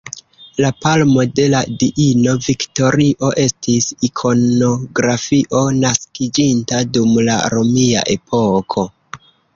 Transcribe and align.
La 0.63 0.69
palmo 0.83 1.25
de 1.39 1.43
la 1.53 1.59
diino 1.83 2.33
Viktorio 2.45 3.29
estis 3.43 3.89
ikonografio 4.09 5.61
naskiĝinta 5.85 6.81
dum 6.97 7.13
la 7.31 7.37
romia 7.57 8.07
epoko. 8.19 8.89